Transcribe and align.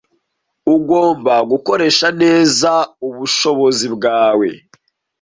Ugomba 0.75 1.33
gukoresha 1.51 2.07
neza 2.21 2.71
ubushobozi 3.07 3.85
bwawe. 3.95 4.49